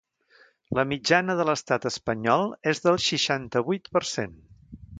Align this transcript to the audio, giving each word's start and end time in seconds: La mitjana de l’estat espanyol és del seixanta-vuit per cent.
La 0.77 0.85
mitjana 0.93 1.35
de 1.41 1.45
l’estat 1.49 1.85
espanyol 1.91 2.47
és 2.73 2.81
del 2.87 2.99
seixanta-vuit 3.09 3.95
per 3.99 4.05
cent. 4.17 4.35